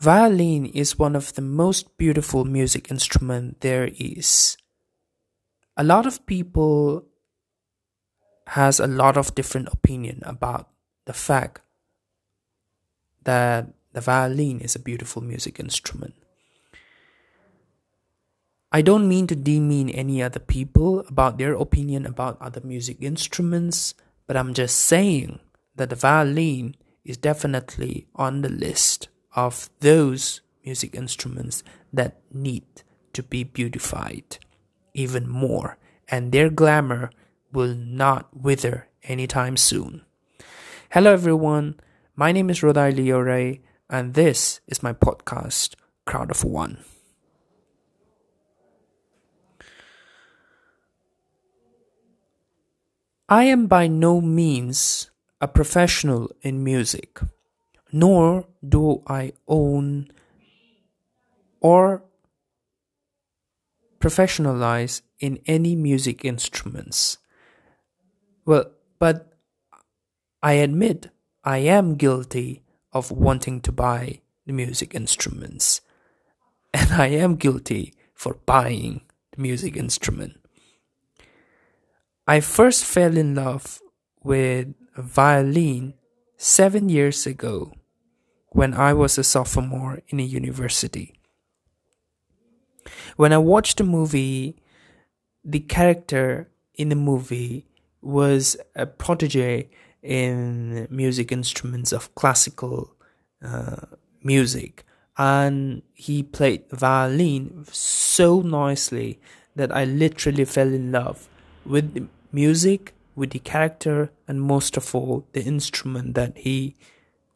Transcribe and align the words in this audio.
Violin 0.00 0.64
is 0.64 0.98
one 0.98 1.14
of 1.14 1.34
the 1.34 1.42
most 1.42 1.98
beautiful 1.98 2.46
music 2.46 2.90
instrument 2.90 3.60
there 3.60 3.90
is. 3.98 4.56
A 5.76 5.84
lot 5.84 6.06
of 6.06 6.24
people 6.24 7.04
has 8.56 8.80
a 8.80 8.86
lot 8.86 9.18
of 9.18 9.34
different 9.34 9.68
opinion 9.68 10.22
about 10.24 10.70
the 11.04 11.12
fact 11.12 11.60
that 13.24 13.68
the 13.92 14.00
violin 14.00 14.60
is 14.60 14.74
a 14.74 14.78
beautiful 14.78 15.20
music 15.20 15.60
instrument. 15.60 16.14
I 18.72 18.80
don't 18.80 19.06
mean 19.06 19.26
to 19.26 19.36
demean 19.36 19.90
any 19.90 20.22
other 20.22 20.40
people 20.40 21.00
about 21.08 21.36
their 21.36 21.52
opinion 21.52 22.06
about 22.06 22.40
other 22.40 22.62
music 22.64 23.02
instruments, 23.02 23.92
but 24.26 24.38
I'm 24.38 24.54
just 24.54 24.78
saying 24.78 25.40
that 25.76 25.90
the 25.90 25.96
violin 25.96 26.74
is 27.04 27.18
definitely 27.18 28.06
on 28.16 28.40
the 28.40 28.48
list 28.48 29.10
of 29.34 29.70
those 29.80 30.40
music 30.64 30.94
instruments 30.94 31.62
that 31.92 32.20
need 32.32 32.64
to 33.12 33.22
be 33.22 33.44
beautified 33.44 34.38
even 34.94 35.28
more, 35.28 35.78
and 36.08 36.32
their 36.32 36.50
glamour 36.50 37.10
will 37.52 37.74
not 37.74 38.28
wither 38.36 38.88
anytime 39.04 39.56
soon. 39.56 40.02
Hello, 40.90 41.12
everyone. 41.12 41.78
My 42.16 42.32
name 42.32 42.50
is 42.50 42.60
Rodai 42.60 42.92
Liore, 42.92 43.60
and 43.88 44.14
this 44.14 44.60
is 44.66 44.82
my 44.82 44.92
podcast, 44.92 45.74
Crowd 46.04 46.30
of 46.30 46.44
One. 46.44 46.78
I 53.28 53.44
am 53.44 53.68
by 53.68 53.86
no 53.86 54.20
means 54.20 55.10
a 55.40 55.46
professional 55.46 56.30
in 56.42 56.64
music 56.64 57.20
nor 57.92 58.46
do 58.66 59.02
I 59.06 59.32
own 59.48 60.08
or 61.60 62.02
professionalize 64.00 65.02
in 65.18 65.40
any 65.46 65.76
music 65.76 66.24
instruments. 66.24 67.18
Well, 68.46 68.72
but 68.98 69.36
I 70.42 70.54
admit 70.54 71.10
I 71.44 71.58
am 71.58 71.96
guilty 71.96 72.62
of 72.92 73.10
wanting 73.10 73.60
to 73.60 73.72
buy 73.72 74.20
the 74.46 74.52
music 74.52 74.94
instruments. 74.94 75.80
And 76.72 76.92
I 76.92 77.08
am 77.08 77.36
guilty 77.36 77.94
for 78.14 78.34
buying 78.46 79.02
the 79.32 79.42
music 79.42 79.76
instrument. 79.76 80.40
I 82.26 82.40
first 82.40 82.84
fell 82.84 83.16
in 83.16 83.34
love 83.34 83.80
with 84.22 84.74
a 84.96 85.02
violin 85.02 85.94
seven 86.36 86.88
years 86.88 87.26
ago 87.26 87.72
when 88.50 88.74
I 88.74 88.92
was 88.92 89.18
a 89.18 89.24
sophomore 89.24 90.02
in 90.08 90.20
a 90.20 90.24
university. 90.24 91.14
When 93.16 93.32
I 93.32 93.38
watched 93.38 93.78
the 93.78 93.84
movie, 93.84 94.56
the 95.44 95.60
character 95.60 96.50
in 96.74 96.88
the 96.88 96.96
movie 96.96 97.66
was 98.02 98.56
a 98.74 98.86
protege 98.86 99.68
in 100.02 100.88
music 100.90 101.30
instruments 101.30 101.92
of 101.92 102.14
classical 102.14 102.96
uh, 103.44 103.76
music 104.22 104.84
and 105.16 105.82
he 105.92 106.22
played 106.22 106.64
violin 106.70 107.66
so 107.70 108.40
nicely 108.40 109.20
that 109.54 109.70
I 109.70 109.84
literally 109.84 110.46
fell 110.46 110.68
in 110.68 110.92
love 110.92 111.28
with 111.66 111.92
the 111.92 112.06
music, 112.32 112.94
with 113.14 113.30
the 113.30 113.38
character, 113.38 114.10
and 114.26 114.40
most 114.40 114.78
of 114.78 114.94
all, 114.94 115.26
the 115.32 115.42
instrument 115.42 116.14
that 116.14 116.38
he 116.38 116.76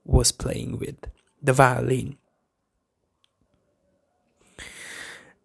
was 0.05 0.33
playing 0.33 0.78
with 0.78 0.97
the 1.42 1.52
violin. 1.52 2.16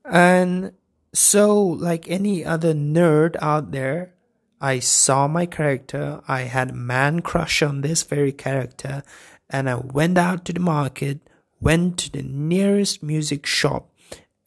And 0.05 0.73
so, 1.13 1.57
like 1.59 2.09
any 2.09 2.45
other 2.45 2.73
nerd 2.73 3.35
out 3.41 3.71
there, 3.71 4.13
I 4.61 4.79
saw 4.79 5.27
my 5.27 5.45
character, 5.45 6.21
I 6.27 6.41
had 6.41 6.75
man 6.75 7.21
crush 7.21 7.61
on 7.61 7.81
this 7.81 8.03
very 8.03 8.31
character, 8.31 9.03
and 9.49 9.69
I 9.69 9.75
went 9.75 10.17
out 10.17 10.45
to 10.45 10.53
the 10.53 10.59
market, 10.59 11.21
went 11.61 11.97
to 11.99 12.11
the 12.11 12.23
nearest 12.23 13.01
music 13.01 13.45
shop, 13.45 13.89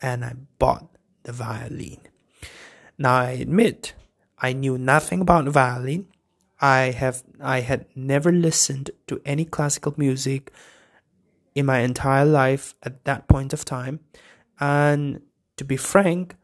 and 0.00 0.24
I 0.24 0.34
bought 0.58 0.88
the 1.22 1.32
violin. 1.32 1.98
Now, 2.98 3.14
I 3.16 3.30
admit, 3.30 3.94
I 4.38 4.52
knew 4.52 4.76
nothing 4.76 5.22
about 5.22 5.46
violin, 5.46 6.08
I 6.62 6.92
have 6.92 7.24
I 7.40 7.60
had 7.60 7.86
never 7.96 8.30
listened 8.30 8.92
to 9.08 9.20
any 9.26 9.44
classical 9.44 9.94
music 9.96 10.52
in 11.56 11.66
my 11.66 11.80
entire 11.80 12.24
life 12.24 12.76
at 12.84 13.04
that 13.04 13.26
point 13.26 13.52
of 13.52 13.64
time 13.64 13.98
and 14.60 15.20
to 15.56 15.64
be 15.64 15.76
frank 15.76 16.36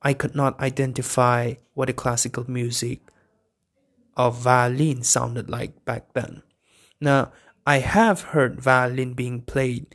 I 0.00 0.14
could 0.14 0.34
not 0.34 0.58
identify 0.58 1.54
what 1.74 1.90
a 1.90 1.92
classical 1.92 2.50
music 2.50 3.00
of 4.16 4.38
violin 4.38 5.02
sounded 5.02 5.50
like 5.50 5.84
back 5.84 6.12
then. 6.14 6.42
Now, 7.00 7.32
I 7.66 7.80
have 7.80 8.32
heard 8.32 8.60
violin 8.60 9.14
being 9.14 9.42
played 9.42 9.94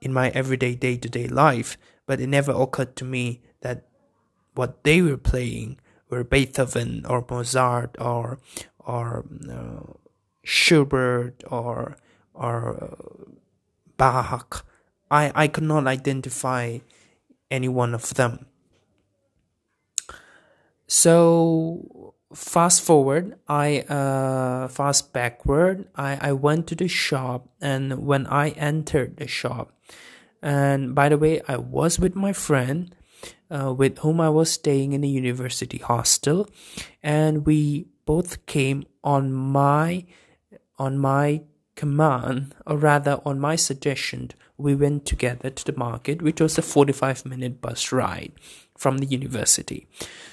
in 0.00 0.12
my 0.12 0.30
everyday 0.30 0.76
day 0.76 0.96
to 0.96 1.08
day 1.08 1.26
life, 1.26 1.76
but 2.06 2.20
it 2.20 2.28
never 2.28 2.52
occurred 2.52 2.94
to 2.96 3.04
me 3.04 3.42
that 3.60 3.88
what 4.54 4.84
they 4.84 5.02
were 5.02 5.18
playing 5.18 5.80
were 6.12 6.22
Beethoven 6.22 7.06
or 7.08 7.24
Mozart 7.28 7.96
or 7.98 8.38
or 8.78 9.24
uh, 9.50 9.96
Schubert 10.44 11.42
or 11.48 11.96
or 12.34 12.84
uh, 12.84 13.32
Bach. 13.96 14.66
I 15.10 15.32
I 15.34 15.48
could 15.48 15.64
not 15.64 15.86
identify 15.86 16.78
any 17.50 17.68
one 17.68 17.94
of 17.94 18.14
them. 18.14 18.44
So 20.86 22.14
fast 22.34 22.82
forward, 22.82 23.38
I 23.48 23.80
uh, 23.88 24.68
fast 24.68 25.14
backward. 25.14 25.88
I 25.96 26.18
I 26.20 26.32
went 26.32 26.66
to 26.68 26.74
the 26.74 26.88
shop, 26.88 27.48
and 27.58 28.04
when 28.04 28.26
I 28.26 28.50
entered 28.50 29.16
the 29.16 29.26
shop, 29.26 29.72
and 30.42 30.94
by 30.94 31.08
the 31.08 31.16
way, 31.16 31.40
I 31.48 31.56
was 31.56 31.98
with 31.98 32.14
my 32.14 32.34
friend 32.34 32.94
uh, 33.50 33.72
with 33.72 33.98
whom 33.98 34.20
I 34.20 34.28
was 34.28 34.50
staying 34.50 34.92
in 34.92 35.04
a 35.04 35.06
university 35.06 35.78
hostel, 35.78 36.48
and 37.02 37.46
we 37.46 37.86
both 38.04 38.44
came 38.46 38.84
on 39.02 39.32
my 39.32 40.04
on 40.78 40.98
my 40.98 41.42
command, 41.76 42.54
or 42.66 42.76
rather 42.76 43.20
on 43.24 43.38
my 43.38 43.56
suggestion. 43.56 44.30
We 44.58 44.74
went 44.74 45.06
together 45.06 45.50
to 45.50 45.64
the 45.64 45.78
market, 45.78 46.22
which 46.22 46.40
was 46.40 46.58
a 46.58 46.62
forty-five 46.62 47.26
minute 47.26 47.60
bus 47.60 47.90
ride 47.92 48.32
from 48.76 48.98
the 48.98 49.06
university. 49.06 49.88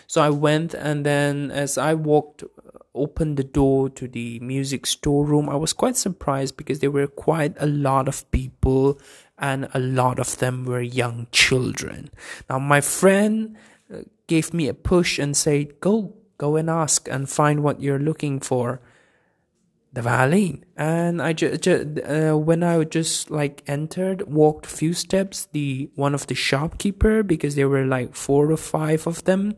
So 0.08 0.22
I 0.22 0.30
went, 0.30 0.74
and 0.74 1.06
then 1.06 1.52
as 1.52 1.78
I 1.78 1.94
walked 1.94 2.44
opened 2.94 3.38
the 3.38 3.44
door 3.44 3.90
to 3.90 4.08
the 4.08 4.40
music 4.40 4.86
storeroom, 4.86 5.50
I 5.50 5.56
was 5.56 5.74
quite 5.74 5.96
surprised 5.96 6.58
because 6.58 6.80
there 6.80 6.92
were 6.92 7.08
quite 7.08 7.56
a 7.60 7.66
lot 7.66 8.08
of 8.08 8.30
people 8.32 9.00
and 9.38 9.70
a 9.74 9.80
lot 9.80 10.20
of 10.20 10.38
them 10.38 10.66
were 10.66 10.82
young 10.82 11.28
children. 11.32 12.10
Now, 12.50 12.60
my 12.60 12.82
friend 12.82 13.58
uh, 13.94 14.00
gave 14.28 14.54
me 14.54 14.68
a 14.68 14.74
push 14.74 15.18
and 15.18 15.36
said, 15.36 15.80
Go, 15.80 16.14
go 16.38 16.56
and 16.56 16.70
ask 16.70 17.08
and 17.10 17.30
find 17.30 17.64
what 17.64 17.82
you're 17.82 18.00
looking 18.00 18.40
for. 18.40 18.82
The 19.92 20.04
violin. 20.04 20.66
And 20.78 21.20
I 21.20 21.34
just, 21.34 21.68
uh, 21.68 22.36
when 22.36 22.62
I 22.62 22.84
just 22.84 23.32
like 23.32 23.64
entered, 23.66 24.32
walked 24.32 24.68
a 24.68 24.70
few 24.70 24.94
steps, 24.94 25.48
the 25.52 25.90
one 25.96 26.14
of 26.14 26.28
the 26.28 26.36
shopkeeper, 26.36 27.24
because 27.24 27.56
there 27.56 27.68
were 27.68 27.86
like 27.86 28.14
four 28.14 28.52
or 28.52 28.58
five 28.58 29.08
of 29.08 29.24
them, 29.24 29.56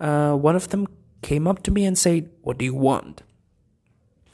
uh, 0.00 0.34
one 0.34 0.56
of 0.56 0.68
them 0.70 0.86
came 1.24 1.48
up 1.48 1.62
to 1.62 1.70
me 1.70 1.86
and 1.86 1.98
said, 1.98 2.30
What 2.42 2.58
do 2.58 2.64
you 2.64 2.74
want? 2.74 3.22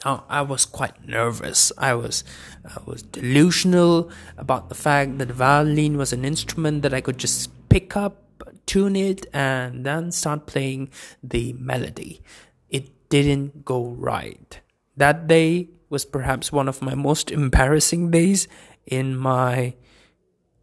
Now, 0.03 0.25
I 0.27 0.41
was 0.41 0.65
quite 0.65 1.07
nervous. 1.07 1.71
I 1.77 1.93
was, 1.93 2.23
I 2.65 2.79
was 2.85 3.01
delusional 3.01 4.11
about 4.37 4.67
the 4.69 4.75
fact 4.75 5.17
that 5.19 5.31
violin 5.31 5.97
was 5.97 6.11
an 6.11 6.25
instrument 6.25 6.81
that 6.81 6.93
I 6.93 7.01
could 7.01 7.17
just 7.17 7.49
pick 7.69 7.95
up, 7.95 8.43
tune 8.65 8.95
it, 8.95 9.27
and 9.31 9.85
then 9.85 10.11
start 10.11 10.47
playing 10.47 10.89
the 11.23 11.53
melody. 11.53 12.21
It 12.67 13.09
didn't 13.09 13.63
go 13.63 13.85
right. 13.85 14.59
That 14.97 15.27
day 15.27 15.69
was 15.89 16.03
perhaps 16.03 16.51
one 16.51 16.67
of 16.67 16.81
my 16.81 16.95
most 16.95 17.31
embarrassing 17.31 18.11
days 18.11 18.47
in 18.85 19.15
my 19.15 19.75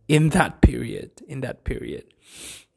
in 0.09 0.31
that 0.31 0.63
period 0.63 1.11
in 1.29 1.43
that 1.43 1.65
period 1.65 2.03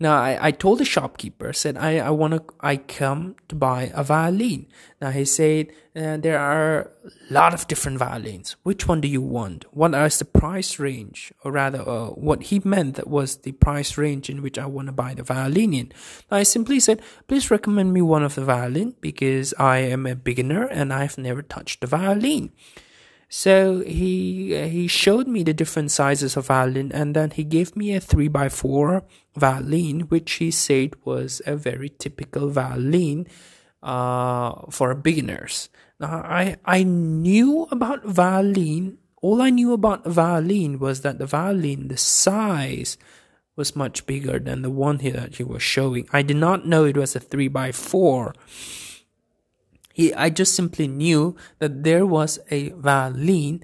now 0.02 0.20
I, 0.20 0.48
I 0.48 0.52
told 0.52 0.80
the 0.80 0.86
shopkeeper, 0.86 1.54
said 1.54 1.78
I, 1.78 2.00
I 2.00 2.10
wanna 2.10 2.42
I 2.60 2.78
come 2.78 3.36
to 3.50 3.56
buy 3.56 3.92
a 3.94 4.04
violin. 4.04 4.66
Now 5.00 5.12
he 5.12 5.26
said 5.26 5.72
uh, 5.96 6.18
there 6.18 6.40
are 6.40 6.92
a 7.06 7.34
lot 7.34 7.54
of 7.54 7.68
different 7.68 8.00
violins. 8.00 8.56
Which 8.64 8.88
one 8.88 9.00
do 9.00 9.08
you 9.08 9.22
want? 9.22 9.66
What 9.72 9.94
is 9.94 10.18
the 10.18 10.26
price 10.26 10.80
range? 10.80 11.32
Or 11.44 11.52
rather, 11.52 11.88
uh, 11.88 12.08
what 12.08 12.44
he 12.44 12.62
meant 12.64 12.96
that 12.96 13.08
was 13.08 13.38
the 13.38 13.52
price 13.52 13.96
range 13.96 14.28
in 14.28 14.42
which 14.42 14.58
I 14.58 14.66
want 14.66 14.88
to 14.88 14.92
buy 14.92 15.14
the 15.14 15.24
violin 15.24 15.74
in. 15.74 15.92
Now 16.32 16.38
I 16.38 16.44
simply 16.44 16.80
said, 16.80 17.02
please 17.28 17.52
recommend 17.52 17.94
me 17.94 18.02
one 18.02 18.24
of 18.24 18.34
the 18.34 18.44
violin 18.44 18.96
because 19.02 19.54
I 19.60 19.78
am 19.80 20.08
a 20.08 20.16
beginner 20.16 20.66
and 20.66 20.92
I've 20.92 21.20
never 21.20 21.44
touched 21.44 21.82
the 21.82 21.88
violin. 21.88 22.52
So 23.32 23.80
he 23.88 24.52
he 24.68 24.92
showed 24.92 25.26
me 25.26 25.42
the 25.48 25.56
different 25.56 25.90
sizes 25.90 26.36
of 26.36 26.52
violin, 26.52 26.92
and 26.92 27.16
then 27.16 27.32
he 27.32 27.48
gave 27.48 27.80
me 27.80 27.96
a 27.96 28.04
three 28.04 28.28
by 28.28 28.50
four 28.50 29.08
violin, 29.40 30.12
which 30.12 30.44
he 30.44 30.52
said 30.52 31.00
was 31.08 31.42
a 31.48 31.56
very 31.56 31.88
typical 31.96 32.50
violin 32.52 33.26
uh, 33.82 34.68
for 34.70 34.94
beginners. 34.96 35.72
Now 35.98 36.28
I 36.28 36.60
I 36.68 36.84
knew 36.84 37.72
about 37.72 38.04
violin. 38.04 39.00
All 39.24 39.42
I 39.42 39.50
knew 39.50 39.72
about 39.72 40.04
violin 40.04 40.76
was 40.78 41.00
that 41.08 41.18
the 41.18 41.26
violin, 41.26 41.88
the 41.88 41.96
size 41.96 42.98
was 43.56 43.80
much 43.80 44.06
bigger 44.06 44.40
than 44.40 44.62
the 44.62 44.70
one 44.70 45.00
here 45.00 45.14
that 45.14 45.36
he 45.40 45.44
was 45.48 45.64
showing. 45.64 46.04
I 46.12 46.22
did 46.22 46.36
not 46.36 46.68
know 46.68 46.84
it 46.84 46.98
was 46.98 47.16
a 47.16 47.24
three 47.24 47.48
by 47.48 47.72
four 47.72 48.36
I 50.10 50.30
just 50.30 50.56
simply 50.56 50.88
knew 50.88 51.36
that 51.60 51.84
there 51.84 52.06
was 52.06 52.40
a 52.50 52.70
violin 52.74 53.62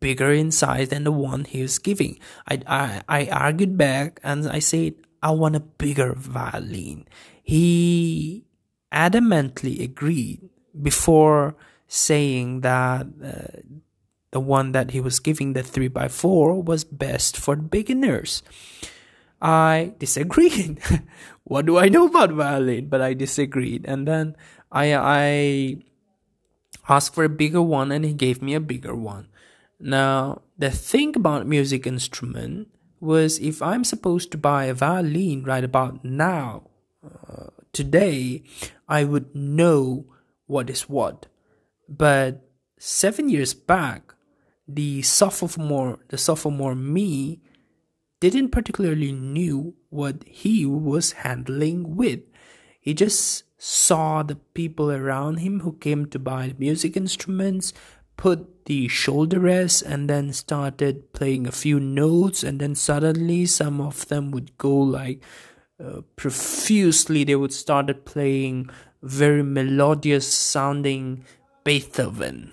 bigger 0.00 0.32
in 0.32 0.50
size 0.50 0.88
than 0.90 1.04
the 1.04 1.12
one 1.12 1.44
he 1.44 1.62
was 1.62 1.78
giving. 1.78 2.18
I, 2.48 2.60
I, 2.66 3.02
I 3.08 3.20
argued 3.28 3.76
back 3.78 4.20
and 4.22 4.48
I 4.48 4.58
said, 4.58 4.94
I 5.22 5.30
want 5.30 5.56
a 5.56 5.60
bigger 5.60 6.14
violin. 6.14 7.06
He 7.42 8.44
adamantly 8.92 9.82
agreed 9.82 10.48
before 10.80 11.56
saying 11.88 12.60
that 12.60 13.06
uh, 13.22 13.60
the 14.30 14.40
one 14.40 14.72
that 14.72 14.92
he 14.92 15.00
was 15.00 15.20
giving, 15.20 15.54
the 15.54 15.62
3x4, 15.62 16.62
was 16.62 16.84
best 16.84 17.36
for 17.36 17.56
beginners. 17.56 18.42
I 19.40 19.94
disagreed. 19.98 20.80
what 21.44 21.66
do 21.66 21.78
I 21.78 21.88
know 21.88 22.06
about 22.06 22.32
violin? 22.32 22.88
But 22.88 23.00
I 23.00 23.14
disagreed. 23.14 23.84
And 23.86 24.06
then 24.06 24.36
I 24.70 24.94
I 24.94 25.76
asked 26.88 27.14
for 27.14 27.24
a 27.24 27.28
bigger 27.28 27.62
one 27.62 27.92
and 27.92 28.04
he 28.04 28.12
gave 28.12 28.42
me 28.42 28.54
a 28.54 28.60
bigger 28.60 28.94
one. 28.94 29.28
Now 29.80 30.42
the 30.58 30.70
thing 30.70 31.14
about 31.16 31.46
music 31.46 31.86
instrument 31.86 32.68
was 33.00 33.38
if 33.38 33.62
I'm 33.62 33.84
supposed 33.84 34.30
to 34.32 34.38
buy 34.38 34.64
a 34.64 34.74
violin 34.74 35.44
right 35.44 35.64
about 35.64 36.04
now, 36.04 36.68
uh, 37.04 37.50
today, 37.72 38.42
I 38.88 39.04
would 39.04 39.34
know 39.34 40.06
what 40.46 40.70
is 40.70 40.88
what. 40.88 41.26
But 41.88 42.48
seven 42.78 43.28
years 43.28 43.54
back, 43.54 44.14
the 44.66 45.02
sophomore, 45.02 46.00
the 46.08 46.18
sophomore 46.18 46.74
me, 46.74 47.40
didn't 48.20 48.50
particularly 48.50 49.12
knew 49.12 49.74
what 49.90 50.24
he 50.26 50.66
was 50.66 51.22
handling 51.22 51.96
with. 51.96 52.20
He 52.80 52.94
just 52.94 53.44
saw 53.58 54.22
the 54.22 54.36
people 54.54 54.90
around 54.90 55.38
him 55.38 55.60
who 55.60 55.72
came 55.74 56.06
to 56.06 56.18
buy 56.18 56.54
music 56.58 56.96
instruments 56.96 57.72
put 58.16 58.66
the 58.66 58.88
shoulder 58.88 59.40
rest 59.40 59.82
and 59.82 60.08
then 60.08 60.32
started 60.32 61.12
playing 61.12 61.46
a 61.46 61.52
few 61.52 61.80
notes 61.80 62.42
and 62.42 62.60
then 62.60 62.74
suddenly 62.74 63.46
some 63.46 63.80
of 63.80 64.06
them 64.08 64.30
would 64.30 64.56
go 64.58 64.74
like 64.76 65.22
uh, 65.82 66.00
profusely. 66.16 67.24
They 67.24 67.36
would 67.36 67.52
started 67.52 68.04
playing 68.04 68.70
very 69.02 69.42
melodious 69.42 70.32
sounding 70.32 71.24
beethoven. 71.64 72.52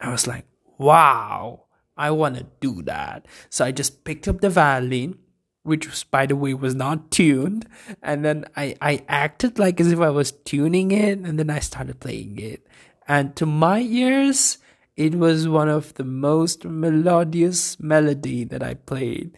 I 0.00 0.10
was 0.10 0.26
like 0.26 0.46
wow 0.78 1.64
i 1.96 2.10
want 2.10 2.36
to 2.36 2.46
do 2.60 2.82
that. 2.82 3.26
So 3.48 3.64
i 3.64 3.72
just 3.72 4.04
picked 4.04 4.28
up 4.28 4.40
the 4.40 4.50
violin 4.50 5.18
which 5.64 6.08
by 6.10 6.26
the 6.26 6.36
way 6.36 6.54
was 6.54 6.74
not 6.74 7.10
tuned. 7.10 7.66
And 8.02 8.24
then 8.24 8.44
I, 8.56 8.76
I 8.80 9.04
acted 9.08 9.58
like 9.58 9.80
as 9.80 9.90
if 9.90 9.98
i 9.98 10.10
was 10.10 10.30
tuning 10.30 10.92
it 10.92 11.18
and 11.18 11.38
then 11.38 11.50
i 11.50 11.58
started 11.58 11.98
playing 11.98 12.38
it. 12.38 12.66
And 13.08 13.34
to 13.36 13.46
my 13.46 13.80
ears 13.80 14.58
it 14.96 15.16
was 15.16 15.48
one 15.48 15.68
of 15.68 15.92
the 15.94 16.04
most 16.04 16.64
melodious 16.64 17.80
melody 17.80 18.44
that 18.44 18.62
i 18.62 18.74
played. 18.74 19.36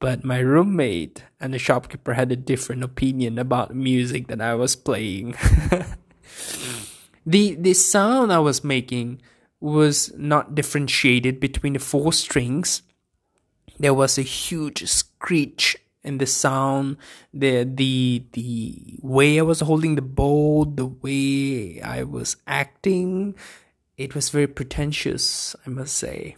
But 0.00 0.24
my 0.24 0.38
roommate 0.38 1.24
and 1.40 1.52
the 1.52 1.58
shopkeeper 1.58 2.14
had 2.14 2.32
a 2.32 2.36
different 2.36 2.82
opinion 2.82 3.38
about 3.38 3.74
music 3.74 4.28
that 4.28 4.40
i 4.40 4.54
was 4.54 4.74
playing. 4.76 5.34
The 7.26 7.54
the 7.54 7.72
sound 7.72 8.32
i 8.32 8.38
was 8.38 8.62
making 8.62 9.22
was 9.60 10.12
not 10.16 10.54
differentiated 10.54 11.40
between 11.40 11.72
the 11.72 11.78
four 11.78 12.12
strings. 12.12 12.82
There 13.78 13.94
was 13.94 14.18
a 14.18 14.22
huge 14.22 14.86
screech 15.24 15.76
in 16.02 16.18
the 16.18 16.26
sound 16.26 16.96
the 17.32 17.64
the 17.64 18.22
the 18.32 18.98
way 19.00 19.38
i 19.38 19.42
was 19.42 19.60
holding 19.60 19.94
the 19.94 20.02
bow 20.02 20.64
the 20.64 20.84
way 20.84 21.80
i 21.80 22.02
was 22.02 22.36
acting 22.46 23.34
it 23.96 24.14
was 24.14 24.28
very 24.28 24.46
pretentious 24.46 25.56
i 25.66 25.70
must 25.70 25.96
say. 25.96 26.36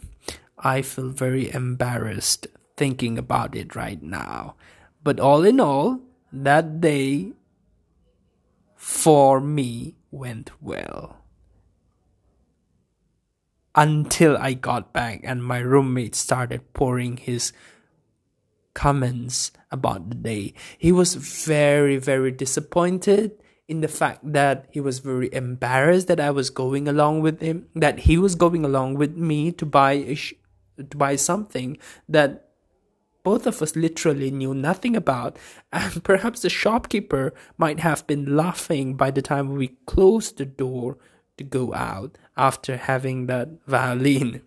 I 0.57 0.81
feel 0.81 1.09
very 1.09 1.53
embarrassed 1.53 2.47
thinking 2.75 3.17
about 3.17 3.55
it 3.55 3.75
right 3.75 4.01
now. 4.01 4.55
But 5.03 5.19
all 5.19 5.45
in 5.45 5.59
all 5.59 6.01
that 6.33 6.81
day 6.81 7.33
for 8.75 9.39
me 9.39 9.95
went 10.09 10.51
well. 10.61 11.17
Until 13.75 14.35
I 14.37 14.53
got 14.53 14.93
back 14.93 15.21
and 15.23 15.43
my 15.43 15.59
roommate 15.59 16.15
started 16.15 16.73
pouring 16.73 17.17
his 17.17 17.53
comments 18.77 19.51
about 19.71 20.09
the 20.09 20.15
day. 20.15 20.53
He 20.77 20.91
was 20.91 21.15
very, 21.15 21.97
very 21.97 22.31
disappointed 22.31 23.31
in 23.67 23.81
the 23.81 23.87
fact 23.87 24.21
that 24.21 24.67
he 24.69 24.79
was 24.79 24.99
very 24.99 25.33
embarrassed 25.33 26.07
that 26.07 26.19
I 26.19 26.29
was 26.29 26.51
going 26.51 26.87
along 26.87 27.21
with 27.21 27.41
him, 27.41 27.65
that 27.73 28.05
he 28.05 28.19
was 28.19 28.35
going 28.35 28.63
along 28.63 28.93
with 29.01 29.17
me 29.17 29.51
to 29.53 29.65
buy 29.65 30.13
sh- 30.13 30.35
to 30.77 30.95
buy 30.95 31.15
something 31.15 31.79
that 32.07 32.49
both 33.23 33.47
of 33.47 33.63
us 33.63 33.75
literally 33.75 34.29
knew 34.29 34.53
nothing 34.53 34.95
about, 34.95 35.37
and 35.73 36.03
perhaps 36.11 36.41
the 36.41 36.49
shopkeeper 36.49 37.33
might 37.57 37.79
have 37.79 38.05
been 38.05 38.37
laughing 38.37 38.93
by 38.93 39.09
the 39.09 39.23
time 39.23 39.55
we 39.55 39.69
closed 39.87 40.37
the 40.37 40.45
door 40.45 40.97
to 41.37 41.43
go 41.43 41.73
out 41.73 42.17
after 42.37 42.77
having 42.77 43.25
that 43.25 43.49
violin. 43.65 44.43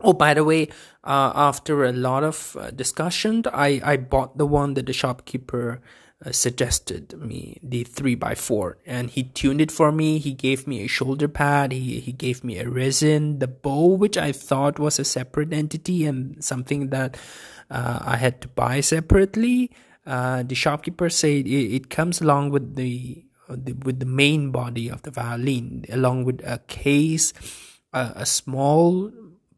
Oh, 0.00 0.12
by 0.12 0.34
the 0.34 0.44
way, 0.44 0.68
uh, 1.04 1.32
after 1.34 1.84
a 1.84 1.92
lot 1.92 2.22
of 2.22 2.56
uh, 2.58 2.70
discussion, 2.70 3.44
I, 3.52 3.80
I 3.82 3.96
bought 3.96 4.36
the 4.36 4.46
one 4.46 4.74
that 4.74 4.86
the 4.86 4.92
shopkeeper 4.92 5.80
uh, 6.24 6.32
suggested 6.32 7.14
me, 7.18 7.58
the 7.62 7.84
3x4, 7.84 8.74
and 8.84 9.10
he 9.10 9.22
tuned 9.22 9.60
it 9.60 9.72
for 9.72 9.92
me. 9.92 10.18
He 10.18 10.34
gave 10.34 10.66
me 10.66 10.82
a 10.82 10.86
shoulder 10.86 11.28
pad, 11.28 11.72
he, 11.72 12.00
he 12.00 12.12
gave 12.12 12.44
me 12.44 12.58
a 12.58 12.68
resin, 12.68 13.38
the 13.38 13.48
bow, 13.48 13.86
which 13.86 14.18
I 14.18 14.32
thought 14.32 14.78
was 14.78 14.98
a 14.98 15.04
separate 15.04 15.52
entity 15.52 16.04
and 16.04 16.42
something 16.44 16.90
that 16.90 17.16
uh, 17.70 18.00
I 18.02 18.16
had 18.16 18.40
to 18.42 18.48
buy 18.48 18.80
separately. 18.80 19.70
Uh, 20.06 20.42
the 20.42 20.54
shopkeeper 20.54 21.08
said 21.08 21.46
it, 21.46 21.74
it 21.74 21.90
comes 21.90 22.20
along 22.20 22.50
with 22.50 22.76
the 22.76 23.22
the, 23.48 23.74
with 23.74 24.00
the 24.00 24.06
main 24.06 24.50
body 24.50 24.88
of 24.88 25.02
the 25.02 25.10
violin, 25.10 25.84
along 25.88 26.24
with 26.24 26.40
a 26.44 26.58
case, 26.66 27.32
a, 27.92 28.12
a 28.16 28.26
small 28.26 29.12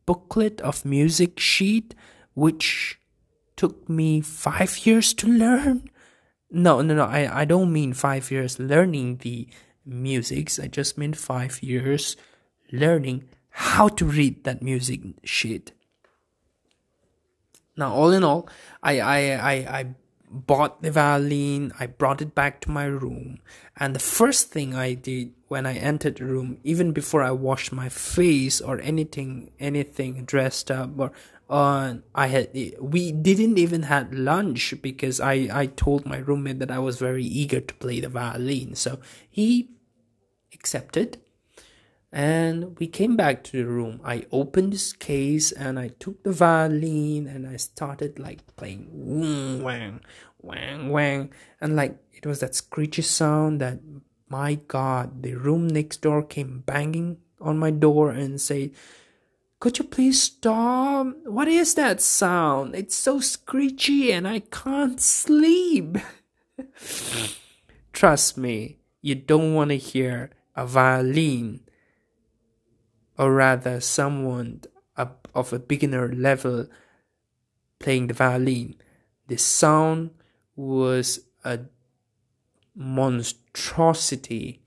booklet 0.09 0.63
of 0.63 0.87
music 0.87 1.39
sheet, 1.39 1.95
which 2.33 2.99
took 3.57 3.91
me 3.91 4.23
five 4.23 4.87
years 4.87 5.13
to 5.13 5.27
learn. 5.29 5.91
No, 6.51 6.81
no, 6.81 6.95
no. 6.95 7.05
I, 7.05 7.43
I 7.43 7.45
don't 7.45 7.71
mean 7.71 7.93
five 7.93 8.31
years 8.31 8.59
learning 8.59 9.19
the 9.19 9.49
musics. 9.85 10.59
I 10.59 10.67
just 10.69 10.97
mean 10.97 11.13
five 11.13 11.63
years 11.63 12.17
learning 12.73 13.29
how 13.51 13.89
to 13.89 14.07
read 14.07 14.45
that 14.45 14.63
music 14.63 15.01
sheet. 15.25 15.73
Now, 17.77 17.93
all 17.93 18.11
in 18.13 18.25
all, 18.25 18.49
I, 18.83 19.01
I, 19.01 19.19
I, 19.53 19.53
I 19.79 19.95
bought 20.31 20.83
the 20.83 20.91
violin, 20.91 21.73
I 21.79 21.87
brought 21.87 22.23
it 22.23 22.35
back 22.35 22.61
to 22.63 22.71
my 22.71 22.85
room, 22.85 23.39
and 23.77 23.95
the 23.95 24.01
first 24.01 24.51
thing 24.51 24.75
I 24.75 24.95
did 24.95 25.33
when 25.49 25.67
I 25.67 25.75
entered 25.75 26.17
the 26.17 26.27
room, 26.27 26.59
even 26.65 26.93
before 26.93 27.23
I 27.23 27.31
washed 27.31 27.73
my 27.73 27.89
face 27.89 28.61
or 28.61 28.81
anything, 28.81 29.51
anything 29.59 30.25
dressed 30.25 30.71
up 30.71 30.91
or 30.99 31.13
uh, 31.51 31.95
I 32.15 32.27
had 32.27 32.51
we 32.81 33.11
didn't 33.11 33.59
even 33.59 33.85
had 33.85 34.15
lunch 34.15 34.75
because 34.83 35.19
I 35.19 35.49
I 35.51 35.67
told 35.67 36.05
my 36.05 36.19
roommate 36.19 36.59
that 36.59 36.71
I 36.71 36.79
was 36.79 36.99
very 36.99 37.25
eager 37.25 37.61
to 37.61 37.75
play 37.75 38.01
the 38.01 38.09
violin, 38.11 38.75
so 38.75 38.99
he 39.31 39.71
accepted 40.53 41.19
and 42.11 42.79
we 42.79 42.87
came 42.87 43.17
back 43.17 43.45
to 43.45 43.59
the 43.59 43.69
room. 43.69 44.01
I 44.05 44.25
opened 44.33 44.73
this 44.73 44.93
case 44.93 45.53
and 45.53 45.79
i 45.79 45.89
took 45.89 46.23
the 46.23 46.33
violin 46.33 47.27
and 47.27 47.47
i 47.47 47.57
started 47.57 48.19
like 48.19 48.57
playing 48.57 48.89
wang 48.91 49.63
wang 49.63 50.01
wang 50.41 50.89
wang 50.89 51.31
and 51.61 51.77
like 51.77 51.99
it 52.13 52.27
was 52.27 52.41
that 52.41 52.55
screechy 52.55 53.03
sound 53.03 53.61
that 53.61 53.81
my 54.29 54.55
god 54.55 55.23
the 55.23 55.35
room 55.35 55.69
next 55.69 55.99
door 56.03 56.23
came 56.23 56.63
banging 56.65 57.19
on 57.41 57.59
my 57.59 57.71
door 57.71 58.11
and 58.11 58.41
said 58.41 58.71
could 59.61 59.77
you 59.77 59.85
please 59.85 60.23
stop? 60.23 61.09
What 61.25 61.49
is 61.49 61.75
that 61.75 62.01
sound? 62.01 62.77
It's 62.77 62.95
so 62.95 63.19
screechy 63.19 64.13
and 64.13 64.27
i 64.27 64.39
can't 64.39 65.01
sleep. 65.01 65.99
Trust 67.93 68.39
me 68.39 68.79
you 69.03 69.15
don't 69.15 69.55
want 69.55 69.71
to 69.71 69.77
hear 69.77 70.31
a 70.55 70.65
violin 70.65 71.61
or 73.19 73.33
rather 73.33 73.81
someone 73.81 74.63
of 74.97 75.53
a 75.53 75.59
beginner 75.59 76.13
level 76.13 76.69
playing 77.79 78.07
the 78.07 78.15
violin. 78.15 78.77
The 79.27 79.37
sound 79.37 80.11
was 80.57 81.21
a 81.45 81.61
monstrosity 82.75 84.63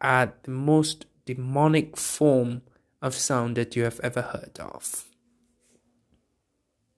at 0.00 0.42
the 0.44 0.50
most 0.50 1.06
demonic 1.24 1.96
form 1.96 2.62
of 3.00 3.14
sound 3.14 3.56
that 3.56 3.76
you 3.76 3.84
have 3.84 4.00
ever 4.00 4.22
heard 4.22 4.58
of. 4.58 5.11